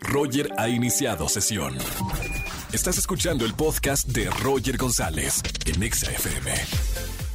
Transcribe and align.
Roger 0.00 0.50
ha 0.58 0.68
iniciado 0.68 1.28
sesión. 1.28 1.76
Estás 2.72 2.98
escuchando 2.98 3.44
el 3.44 3.54
podcast 3.54 4.08
de 4.08 4.28
Roger 4.42 4.76
González 4.76 5.40
en 5.66 5.80
Exa 5.82 6.10
FM. 6.10 6.52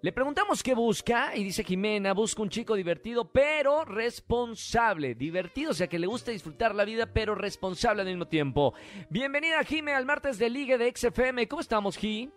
Le 0.00 0.12
preguntamos 0.12 0.62
qué 0.62 0.76
busca 0.76 1.34
y 1.34 1.42
dice 1.42 1.64
Jimena, 1.64 2.12
busca 2.12 2.40
un 2.40 2.50
chico 2.50 2.76
divertido 2.76 3.28
pero 3.28 3.84
responsable. 3.84 5.16
Divertido, 5.16 5.72
o 5.72 5.74
sea 5.74 5.88
que 5.88 5.98
le 5.98 6.06
gusta 6.06 6.30
disfrutar 6.30 6.72
la 6.72 6.84
vida 6.84 7.06
pero 7.12 7.34
responsable 7.34 8.02
al 8.02 8.06
mismo 8.06 8.28
tiempo. 8.28 8.74
Bienvenida 9.10 9.64
Jime 9.64 9.92
al 9.92 10.06
martes 10.06 10.38
de 10.38 10.50
Ligue 10.50 10.78
de 10.78 10.94
XFM. 10.94 11.48
¿Cómo 11.48 11.62
estamos, 11.62 11.96
Ji? 11.96 12.30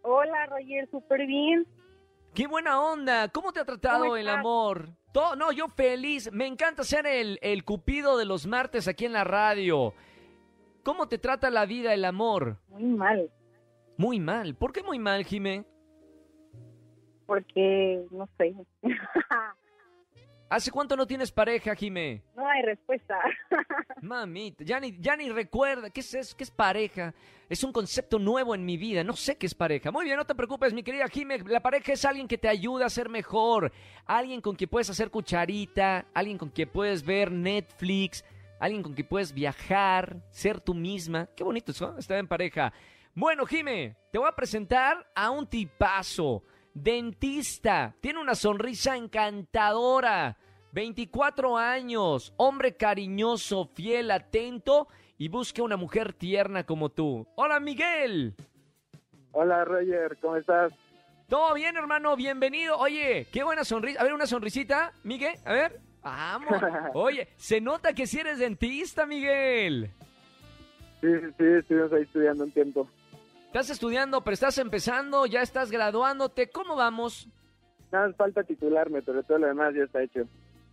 Hola, 0.00 0.46
Roger, 0.46 0.88
súper 0.90 1.26
bien. 1.26 1.66
¡Qué 2.32 2.46
buena 2.46 2.80
onda! 2.80 3.28
¿Cómo 3.28 3.52
te 3.52 3.60
ha 3.60 3.66
tratado 3.66 4.04
¿Cómo 4.04 4.16
el 4.16 4.30
amor? 4.30 4.88
Todo, 5.12 5.36
no, 5.36 5.52
yo 5.52 5.68
feliz. 5.68 6.32
Me 6.32 6.46
encanta 6.46 6.84
ser 6.84 7.06
el, 7.06 7.38
el 7.42 7.64
cupido 7.64 8.16
de 8.16 8.24
los 8.24 8.46
martes 8.46 8.88
aquí 8.88 9.04
en 9.04 9.12
la 9.12 9.24
radio. 9.24 9.92
¿Cómo 10.84 11.08
te 11.08 11.18
trata 11.18 11.50
la 11.50 11.66
vida, 11.66 11.94
el 11.94 12.04
amor? 12.04 12.58
Muy 12.68 12.84
mal, 12.84 13.30
Muy 13.96 14.20
mal. 14.20 14.54
¿Por 14.54 14.72
qué 14.72 14.82
muy 14.82 14.98
mal, 14.98 15.24
Jime? 15.24 15.64
porque 17.26 18.04
no 18.10 18.28
sé. 18.36 18.54
¿Hace 20.50 20.70
cuánto 20.70 20.94
no 20.94 21.06
tienes 21.06 21.32
pareja, 21.32 21.74
Jime? 21.74 22.22
no 22.36 22.46
hay 22.46 22.62
respuesta. 22.62 23.18
Mamita, 24.02 24.62
ya 24.62 24.78
ni, 24.78 24.96
ya 25.00 25.16
ni 25.16 25.30
recuerda. 25.30 25.88
¿Qué 25.88 26.00
es 26.00 26.14
eso? 26.14 26.36
¿Qué 26.36 26.44
es 26.44 26.50
pareja? 26.50 27.14
Es 27.48 27.64
un 27.64 27.72
concepto 27.72 28.18
nuevo 28.18 28.54
en 28.54 28.64
mi 28.64 28.76
vida. 28.76 29.02
No 29.02 29.14
sé 29.14 29.36
qué 29.38 29.46
es 29.46 29.54
pareja. 29.54 29.90
Muy 29.90 30.04
bien, 30.04 30.18
no 30.18 30.26
te 30.26 30.34
preocupes, 30.34 30.74
mi 30.74 30.82
querida 30.82 31.08
Jime. 31.08 31.38
La 31.46 31.60
pareja 31.60 31.94
es 31.94 32.04
alguien 32.04 32.28
que 32.28 32.36
te 32.38 32.48
ayuda 32.48 32.86
a 32.86 32.90
ser 32.90 33.08
mejor. 33.08 33.72
Alguien 34.04 34.42
con 34.42 34.54
quien 34.54 34.68
puedes 34.68 34.90
hacer 34.90 35.10
cucharita. 35.10 36.04
Alguien 36.12 36.36
con 36.36 36.50
quien 36.50 36.68
puedes 36.68 37.04
ver 37.04 37.32
Netflix. 37.32 38.22
Alguien 38.58 38.82
con 38.82 38.94
quien 38.94 39.08
puedes 39.08 39.32
viajar. 39.32 40.16
Ser 40.30 40.60
tú 40.60 40.74
misma. 40.74 41.28
Qué 41.36 41.44
bonito 41.44 41.72
eso, 41.72 41.96
estar 41.98 42.18
en 42.18 42.28
pareja. 42.28 42.72
Bueno, 43.14 43.46
Jime, 43.46 43.96
te 44.10 44.18
voy 44.18 44.28
a 44.28 44.34
presentar 44.34 45.06
a 45.14 45.30
un 45.30 45.46
tipazo. 45.46 46.42
Dentista. 46.72 47.94
Tiene 48.00 48.20
una 48.20 48.34
sonrisa 48.34 48.96
encantadora. 48.96 50.36
24 50.72 51.56
años, 51.56 52.34
hombre 52.36 52.76
cariñoso, 52.76 53.70
fiel, 53.74 54.10
atento 54.10 54.88
y 55.16 55.28
busca 55.28 55.62
una 55.62 55.76
mujer 55.76 56.12
tierna 56.12 56.64
como 56.64 56.88
tú. 56.88 57.28
Hola 57.36 57.60
Miguel. 57.60 58.34
Hola 59.30 59.64
Roger, 59.64 60.18
¿cómo 60.20 60.36
estás? 60.36 60.72
¿Todo 61.28 61.54
bien, 61.54 61.76
hermano? 61.76 62.16
Bienvenido. 62.16 62.76
Oye, 62.76 63.28
qué 63.32 63.44
buena 63.44 63.64
sonrisa. 63.64 64.00
A 64.00 64.04
ver, 64.04 64.14
una 64.14 64.26
sonrisita, 64.26 64.92
Miguel. 65.04 65.36
A 65.44 65.52
ver. 65.52 65.80
Vamos. 66.04 66.52
Oye, 66.94 67.28
se 67.36 67.60
nota 67.60 67.92
que 67.94 68.06
si 68.06 68.20
eres 68.20 68.38
dentista, 68.38 69.06
Miguel. 69.06 69.90
Sí, 71.00 71.08
sí, 71.20 71.26
sí, 71.38 71.44
estuvimos 71.58 71.92
ahí 71.92 72.02
estudiando 72.02 72.44
un 72.44 72.52
tiempo. 72.52 72.88
Estás 73.46 73.70
estudiando, 73.70 74.22
pero 74.22 74.34
estás 74.34 74.58
empezando, 74.58 75.26
ya 75.26 75.40
estás 75.42 75.70
graduándote. 75.70 76.50
¿Cómo 76.50 76.76
vamos? 76.76 77.28
Nada 77.92 78.12
falta 78.14 78.42
titularme, 78.42 79.00
pero 79.02 79.22
todo 79.22 79.38
lo 79.38 79.46
demás 79.46 79.72
ya 79.74 79.84
está 79.84 80.02
hecho. 80.02 80.26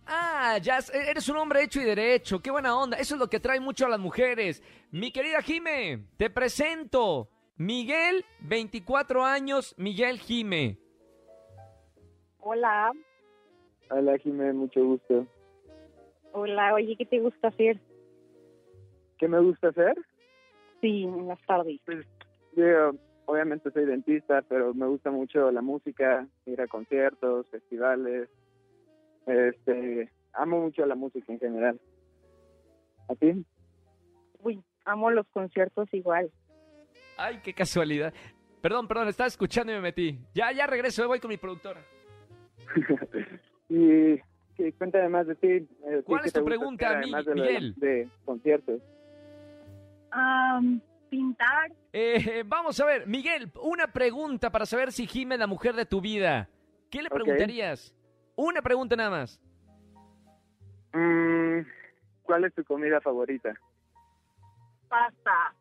Ah, 0.06 0.58
ya 0.60 0.78
es- 0.78 0.92
eres 0.92 1.28
un 1.28 1.36
hombre 1.36 1.62
hecho 1.62 1.80
y 1.80 1.84
derecho. 1.84 2.40
Qué 2.40 2.50
buena 2.50 2.76
onda. 2.76 2.96
Eso 2.96 3.14
es 3.14 3.20
lo 3.20 3.28
que 3.30 3.38
trae 3.38 3.60
mucho 3.60 3.86
a 3.86 3.88
las 3.88 4.00
mujeres. 4.00 4.60
Mi 4.90 5.12
querida 5.12 5.40
Jime, 5.42 6.04
te 6.16 6.28
presento. 6.28 7.28
Miguel, 7.56 8.24
24 8.40 9.24
años, 9.24 9.74
Miguel 9.78 10.18
Jime. 10.18 10.76
Hola, 12.38 12.90
Hola 13.94 14.16
Jimé, 14.18 14.54
mucho 14.54 14.82
gusto. 14.82 15.26
hola, 16.32 16.72
oye, 16.72 16.96
¿qué 16.96 17.04
te 17.04 17.20
gusta 17.20 17.48
hacer? 17.48 17.78
¿Qué 19.18 19.28
me 19.28 19.38
gusta 19.38 19.68
hacer? 19.68 19.94
Sí, 20.80 21.02
en 21.02 21.28
las 21.28 21.38
tardes. 21.46 21.78
Pues 21.84 22.06
yo 22.56 22.92
obviamente 23.26 23.70
soy 23.70 23.84
dentista, 23.84 24.40
pero 24.48 24.72
me 24.72 24.86
gusta 24.86 25.10
mucho 25.10 25.50
la 25.50 25.60
música, 25.60 26.26
ir 26.46 26.60
a 26.62 26.68
conciertos, 26.68 27.46
festivales. 27.50 28.30
Este, 29.26 30.10
amo 30.32 30.60
mucho 30.62 30.86
la 30.86 30.94
música 30.94 31.30
en 31.30 31.38
general. 31.38 31.78
¿A 33.08 33.14
ti? 33.14 33.44
Uy, 34.42 34.62
amo 34.86 35.10
los 35.10 35.26
conciertos 35.28 35.92
igual. 35.92 36.30
Ay, 37.18 37.40
qué 37.44 37.52
casualidad. 37.52 38.14
Perdón, 38.62 38.88
perdón, 38.88 39.08
estaba 39.08 39.28
escuchando 39.28 39.70
y 39.70 39.74
me 39.74 39.82
metí. 39.82 40.18
Ya, 40.34 40.50
ya 40.50 40.66
regreso, 40.66 41.06
voy 41.06 41.20
con 41.20 41.28
mi 41.28 41.36
productora. 41.36 41.82
y 43.74 44.20
que 44.56 44.72
cuéntame 44.74 45.08
más 45.08 45.26
de 45.26 45.34
ti. 45.34 45.46
eh, 45.48 45.66
¿a 45.86 45.96
ti 45.98 46.02
¿Cuál 46.04 46.24
es 46.26 46.32
tu 46.32 46.44
pregunta, 46.44 46.86
hacer, 46.88 46.98
Mi- 46.98 47.04
además 47.14 47.24
de, 47.24 47.34
lo 47.34 47.42
de- 47.42 47.48
Miguel? 47.48 47.74
de 47.76 48.08
conciertos. 48.24 48.80
Am, 50.10 50.80
pintar. 51.08 51.72
Eh, 51.92 52.42
vamos 52.46 52.78
a 52.80 52.84
ver, 52.84 53.06
Miguel, 53.06 53.50
una 53.62 53.86
pregunta 53.86 54.50
para 54.50 54.66
saber 54.66 54.92
si 54.92 55.06
Jime 55.06 55.36
es 55.36 55.38
la 55.40 55.46
mujer 55.46 55.74
de 55.74 55.86
tu 55.86 56.00
vida. 56.00 56.48
¿Qué 56.90 57.02
le 57.02 57.08
preguntarías? 57.08 57.94
Una 58.36 58.60
pregunta 58.60 58.94
nada 58.96 59.10
más. 59.10 59.40
Mm, 60.92 61.60
¿Cuál 62.22 62.44
es 62.44 62.54
tu 62.54 62.62
comida 62.64 63.00
favorita? 63.00 63.54
Pasta. 64.88 65.54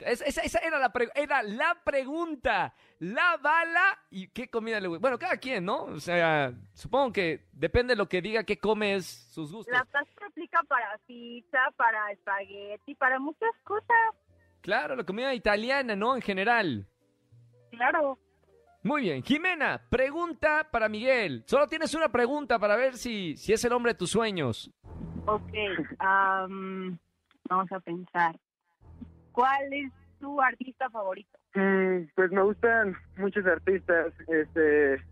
Esa, 0.00 0.58
era, 0.60 0.78
la 0.78 0.92
pre- 0.92 1.10
era 1.14 1.42
la 1.42 1.76
pregunta. 1.84 2.74
La 2.98 3.36
bala 3.38 3.98
y 4.10 4.28
qué 4.28 4.48
comida 4.48 4.80
le 4.80 4.88
gusta. 4.88 5.00
Bueno, 5.00 5.18
cada 5.18 5.36
quien, 5.36 5.64
¿no? 5.64 5.84
O 5.84 6.00
sea, 6.00 6.52
supongo 6.74 7.12
que 7.12 7.46
depende 7.52 7.92
de 7.92 7.96
lo 7.96 8.08
que 8.08 8.20
diga 8.20 8.44
qué 8.44 8.58
come 8.58 8.96
es 8.96 9.06
sus 9.32 9.52
gustos. 9.52 9.72
La 9.72 9.84
pasta 9.84 10.26
aplica 10.26 10.62
para 10.64 10.98
pizza, 11.06 11.58
para 11.76 12.12
espagueti, 12.12 12.94
para 12.94 13.18
muchas 13.18 13.50
cosas. 13.64 13.96
Claro, 14.60 14.94
la 14.96 15.04
comida 15.04 15.32
italiana, 15.34 15.96
¿no? 15.96 16.14
En 16.16 16.22
general. 16.22 16.86
Claro. 17.70 18.18
Muy 18.82 19.02
bien. 19.02 19.22
Jimena, 19.22 19.80
pregunta 19.90 20.68
para 20.70 20.88
Miguel. 20.88 21.44
Solo 21.46 21.66
tienes 21.66 21.94
una 21.94 22.10
pregunta 22.10 22.58
para 22.58 22.76
ver 22.76 22.96
si, 22.96 23.36
si 23.36 23.52
es 23.52 23.64
el 23.64 23.72
hombre 23.72 23.92
de 23.92 23.98
tus 23.98 24.10
sueños. 24.10 24.70
Ok, 25.26 25.52
am, 25.98 26.98
vamos 27.48 27.70
a 27.72 27.80
pensar. 27.80 28.38
¿Cuál 29.32 29.72
es 29.72 29.92
tu 30.20 30.40
artista 30.40 30.90
favorito? 30.90 31.38
Mm, 31.54 32.04
pues 32.14 32.30
me 32.30 32.42
gustan 32.42 32.96
muchos 33.16 33.44
artistas. 33.46 34.12
Este, 34.28 35.02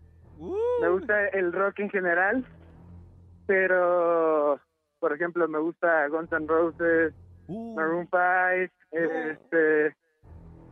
me 0.81 0.89
gusta 0.89 1.27
el 1.29 1.51
rock 1.51 1.79
en 1.79 1.89
general, 1.89 2.45
pero 3.45 4.59
por 4.99 5.13
ejemplo 5.13 5.47
me 5.47 5.59
gusta 5.59 6.07
Guns 6.07 6.31
N' 6.31 6.47
Roses, 6.47 7.13
Uh, 7.49 7.73
Maroon 7.73 8.07
5, 8.11 8.71
este, 8.91 9.95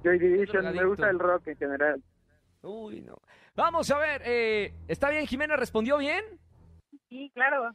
Joy 0.04 0.20
Division. 0.20 0.76
Me 0.76 0.86
gusta 0.86 1.10
el 1.10 1.18
rock 1.18 1.48
en 1.48 1.58
general. 1.58 2.04
Uy, 2.62 3.02
no. 3.02 3.18
Vamos 3.56 3.90
a 3.90 3.98
ver, 3.98 4.22
eh, 4.26 4.74
¿está 4.88 5.10
bien 5.10 5.26
Jimena? 5.26 5.56
¿Respondió 5.56 5.98
bien? 5.98 6.24
Sí, 7.10 7.32
claro. 7.34 7.72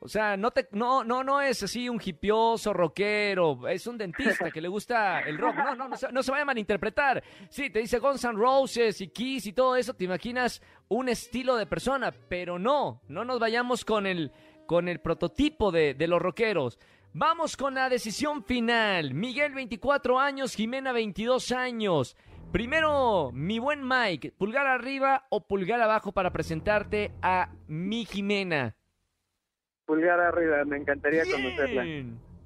O 0.00 0.08
sea, 0.08 0.36
no 0.36 0.52
te, 0.52 0.68
no, 0.72 1.02
no, 1.02 1.24
no 1.24 1.40
es 1.40 1.62
así 1.62 1.88
un 1.88 2.00
hipioso 2.02 2.72
rockero, 2.72 3.66
es 3.68 3.86
un 3.86 3.98
dentista 3.98 4.50
que 4.50 4.60
le 4.60 4.68
gusta 4.68 5.20
el 5.20 5.36
rock. 5.38 5.56
No, 5.56 5.74
no, 5.74 5.88
no 5.88 5.96
se, 5.96 6.12
no 6.12 6.22
se 6.22 6.30
vaya 6.30 6.42
a 6.42 6.46
malinterpretar. 6.46 7.22
Sí, 7.48 7.68
te 7.70 7.80
dice 7.80 7.98
Guns 7.98 8.22
N' 8.24 8.38
Roses 8.38 9.00
y 9.00 9.08
Kiss 9.08 9.46
y 9.46 9.52
todo 9.52 9.74
eso, 9.74 9.94
te 9.94 10.04
imaginas 10.04 10.62
un 10.86 11.08
estilo 11.08 11.56
de 11.56 11.66
persona, 11.66 12.12
pero 12.28 12.58
no, 12.58 13.02
no 13.08 13.24
nos 13.24 13.40
vayamos 13.40 13.84
con 13.84 14.06
el, 14.06 14.30
con 14.66 14.88
el 14.88 15.00
prototipo 15.00 15.72
de, 15.72 15.94
de 15.94 16.06
los 16.06 16.22
rockeros. 16.22 16.78
Vamos 17.12 17.56
con 17.56 17.74
la 17.74 17.88
decisión 17.88 18.44
final. 18.44 19.14
Miguel, 19.14 19.52
24 19.54 20.20
años, 20.20 20.54
Jimena, 20.54 20.92
22 20.92 21.50
años. 21.50 22.16
Primero, 22.52 23.30
mi 23.32 23.58
buen 23.58 23.86
Mike, 23.86 24.32
pulgar 24.32 24.66
arriba 24.66 25.26
o 25.28 25.46
pulgar 25.46 25.80
abajo 25.82 26.12
para 26.12 26.32
presentarte 26.32 27.12
a 27.20 27.50
mi 27.66 28.04
Jimena. 28.04 28.77
Pulgar 29.88 30.20
arriba, 30.20 30.62
me 30.66 30.76
encantaría 30.76 31.24
conocerla. 31.24 31.82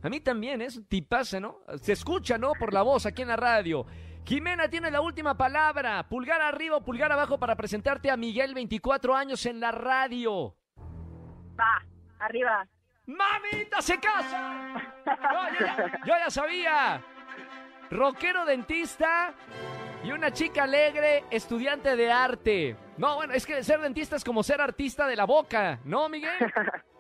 A 0.01 0.09
mí 0.09 0.21
también, 0.21 0.63
es 0.63 0.77
un 0.77 0.85
tipaza, 0.85 1.41
¿no? 1.41 1.59
Se 1.81 1.91
escucha, 1.91 2.39
¿no? 2.39 2.53
Por 2.53 2.73
la 2.73 2.83
voz 2.83 3.05
aquí 3.05 3.23
en 3.23 3.29
la 3.29 3.37
radio. 3.37 3.85
Jimena 4.25 4.69
tiene 4.69 4.93
la 4.93 5.01
última 5.01 5.37
palabra. 5.37 6.09
Pulgar 6.09 6.41
arriba 6.41 6.77
o 6.77 6.85
pulgar 6.85 7.11
abajo 7.11 7.41
para 7.41 7.57
presentarte 7.57 8.13
a 8.13 8.17
Miguel, 8.17 8.55
24 8.55 9.17
años 9.17 9.45
en 9.47 9.59
la 9.59 9.73
radio. 9.73 10.55
Va, 11.59 11.85
arriba. 12.21 12.65
¡Mamita 13.07 13.83
se 13.83 13.99
casa! 13.99 14.75
No, 15.05 15.53
yo, 15.59 15.67
ya, 15.67 16.01
yo 16.07 16.15
ya 16.25 16.31
sabía. 16.31 17.03
rockero 17.91 18.45
dentista 18.45 19.35
y 20.05 20.13
una 20.13 20.33
chica 20.33 20.63
alegre, 20.63 21.25
estudiante 21.29 21.97
de 21.97 22.13
arte. 22.13 22.77
No, 22.99 23.17
bueno, 23.17 23.35
es 23.35 23.45
que 23.45 23.65
ser 23.65 23.81
dentista 23.81 24.15
es 24.15 24.23
como 24.23 24.45
ser 24.45 24.61
artista 24.61 25.09
de 25.09 25.17
la 25.17 25.25
boca, 25.25 25.81
¿no, 25.85 26.09
Miguel? 26.09 26.31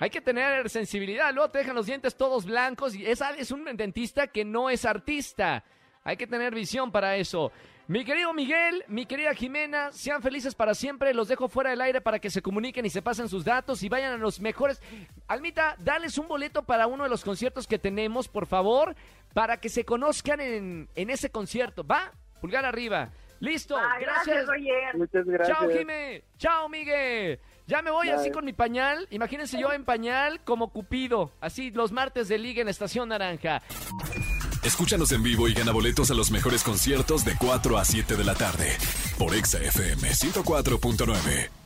Hay 0.00 0.10
que 0.10 0.20
tener 0.20 0.68
sensibilidad, 0.70 1.32
luego 1.32 1.50
te 1.50 1.58
dejan 1.58 1.74
los 1.74 1.86
dientes 1.86 2.16
todos 2.16 2.44
blancos 2.44 2.94
y 2.94 3.06
es, 3.06 3.20
es 3.38 3.50
un 3.50 3.64
dentista 3.76 4.26
que 4.26 4.44
no 4.44 4.70
es 4.70 4.84
artista. 4.84 5.64
Hay 6.02 6.16
que 6.16 6.26
tener 6.26 6.54
visión 6.54 6.92
para 6.92 7.16
eso. 7.16 7.50
Mi 7.86 8.02
querido 8.02 8.32
Miguel, 8.32 8.82
mi 8.88 9.04
querida 9.04 9.34
Jimena, 9.34 9.92
sean 9.92 10.22
felices 10.22 10.54
para 10.54 10.74
siempre. 10.74 11.12
Los 11.12 11.28
dejo 11.28 11.48
fuera 11.48 11.70
del 11.70 11.82
aire 11.82 12.00
para 12.00 12.18
que 12.18 12.30
se 12.30 12.40
comuniquen 12.40 12.86
y 12.86 12.90
se 12.90 13.02
pasen 13.02 13.28
sus 13.28 13.44
datos 13.44 13.82
y 13.82 13.90
vayan 13.90 14.14
a 14.14 14.16
los 14.16 14.40
mejores. 14.40 14.80
Almita, 15.28 15.76
dales 15.78 16.16
un 16.16 16.26
boleto 16.26 16.62
para 16.62 16.86
uno 16.86 17.04
de 17.04 17.10
los 17.10 17.22
conciertos 17.24 17.66
que 17.66 17.78
tenemos, 17.78 18.28
por 18.28 18.46
favor, 18.46 18.94
para 19.34 19.58
que 19.58 19.68
se 19.68 19.84
conozcan 19.84 20.40
en, 20.40 20.88
en 20.94 21.10
ese 21.10 21.30
concierto. 21.30 21.84
¿Va? 21.84 22.12
Pulgar 22.40 22.64
arriba. 22.64 23.10
Listo. 23.40 23.76
Ah, 23.76 23.98
gracias. 24.00 24.26
gracias, 24.26 24.46
Roger. 24.46 24.96
Muchas 24.96 25.26
gracias. 25.26 25.58
Chao, 25.58 25.68
Jime. 25.68 26.24
Chao, 26.38 26.68
Miguel. 26.70 27.38
Ya 27.66 27.82
me 27.82 27.90
voy 27.90 28.08
Bye. 28.08 28.16
así 28.16 28.30
con 28.30 28.44
mi 28.44 28.52
pañal. 28.52 29.06
Imagínense 29.10 29.58
yo 29.58 29.72
en 29.72 29.84
pañal 29.84 30.40
como 30.44 30.70
Cupido. 30.70 31.32
Así 31.40 31.70
los 31.70 31.92
martes 31.92 32.28
de 32.28 32.38
liga 32.38 32.62
en 32.62 32.68
Estación 32.68 33.08
Naranja. 33.08 33.62
Escúchanos 34.62 35.12
en 35.12 35.22
vivo 35.22 35.48
y 35.48 35.54
gana 35.54 35.72
boletos 35.72 36.10
a 36.10 36.14
los 36.14 36.30
mejores 36.30 36.62
conciertos 36.62 37.24
de 37.24 37.36
4 37.36 37.78
a 37.78 37.84
7 37.84 38.16
de 38.16 38.24
la 38.24 38.34
tarde 38.34 38.76
por 39.18 39.34
Exa 39.34 39.58
FM 39.58 40.08
104.9. 40.08 41.63